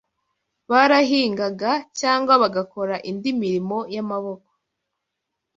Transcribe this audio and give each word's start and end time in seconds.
Barahingaga 0.69 1.71
cyangwa 1.99 2.33
bagakora 2.41 2.95
indi 3.09 3.29
mirimo 3.41 3.77
y’amaboko 3.93 4.49